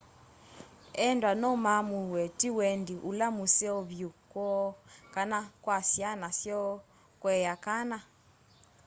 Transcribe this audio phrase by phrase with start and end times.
[1.07, 4.67] endwa no maamũe tĩ wendĩ ũla mũseo vyũ kwoo
[5.13, 6.73] kana kwa syana syoo
[7.21, 7.97] kũea kana